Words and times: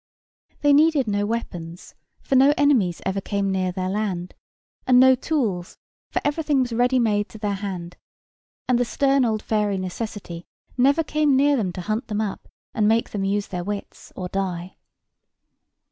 They 0.61 0.73
needed 0.73 1.07
no 1.07 1.27
weapons, 1.27 1.93
for 2.23 2.33
no 2.33 2.55
enemies 2.57 3.03
ever 3.05 3.21
came 3.21 3.51
near 3.51 3.71
their 3.71 3.87
land; 3.87 4.33
and 4.87 4.99
no 4.99 5.13
tools, 5.13 5.77
for 6.09 6.19
everything 6.25 6.59
was 6.63 6.71
readymade 6.71 7.27
to 7.27 7.37
their 7.37 7.53
hand; 7.53 7.97
and 8.67 8.79
the 8.79 8.83
stern 8.83 9.23
old 9.23 9.43
fairy 9.43 9.77
Necessity 9.77 10.43
never 10.75 11.03
came 11.03 11.35
near 11.35 11.55
them 11.55 11.71
to 11.73 11.81
hunt 11.81 12.07
them 12.07 12.19
up, 12.19 12.47
and 12.73 12.87
make 12.87 13.11
them 13.11 13.23
use 13.23 13.49
their 13.49 13.63
wits, 13.63 14.11
or 14.15 14.27
die. 14.27 14.75